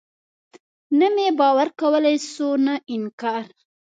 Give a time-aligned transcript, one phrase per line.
[0.99, 3.45] نه مې باور کولاى سو نه انکار.